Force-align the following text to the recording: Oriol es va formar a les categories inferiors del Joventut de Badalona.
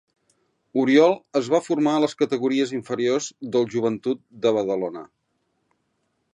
Oriol 0.83 1.11
es 1.39 1.49
va 1.55 1.59
formar 1.65 1.93
a 1.97 1.99
les 2.05 2.17
categories 2.23 2.73
inferiors 2.79 3.29
del 3.57 3.69
Joventut 3.77 4.25
de 4.47 4.55
Badalona. 4.59 5.05